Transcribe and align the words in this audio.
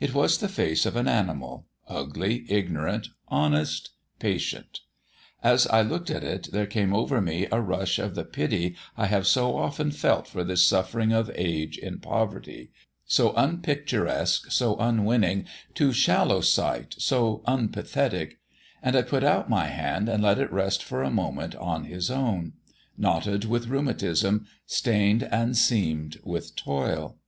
It 0.00 0.14
was 0.14 0.38
the 0.38 0.48
face 0.48 0.86
of 0.86 0.96
an 0.96 1.06
animal 1.06 1.66
ugly, 1.88 2.46
ignorant, 2.50 3.08
honest, 3.28 3.90
patient. 4.18 4.80
As 5.42 5.66
I 5.66 5.82
looked 5.82 6.08
at 6.10 6.24
it 6.24 6.48
there 6.52 6.64
came 6.64 6.94
over 6.94 7.20
me 7.20 7.46
a 7.52 7.60
rush 7.60 7.98
of 7.98 8.14
the 8.14 8.24
pity 8.24 8.76
I 8.96 9.04
have 9.08 9.26
so 9.26 9.58
often 9.58 9.90
felt 9.90 10.26
for 10.26 10.42
this 10.42 10.66
suffering 10.66 11.12
of 11.12 11.30
age 11.34 11.76
in 11.76 11.98
poverty 12.00 12.70
so 13.04 13.34
unpicturesque, 13.36 14.50
so 14.50 14.74
unwinning, 14.76 15.44
to 15.74 15.92
shallow 15.92 16.40
sight 16.40 16.94
so 16.96 17.42
unpathetic 17.46 18.38
and 18.82 18.96
I 18.96 19.02
put 19.02 19.22
out 19.22 19.50
my 19.50 19.66
hand 19.66 20.08
and 20.08 20.22
let 20.22 20.38
it 20.38 20.50
rest 20.50 20.82
for 20.82 21.02
a 21.02 21.10
moment 21.10 21.54
on 21.56 21.84
his 21.84 22.10
own, 22.10 22.54
knotted 22.96 23.44
with 23.44 23.68
rheumatism, 23.68 24.46
stained 24.64 25.24
and 25.24 25.54
seamed 25.58 26.20
with 26.24 26.56
toil. 26.56 27.18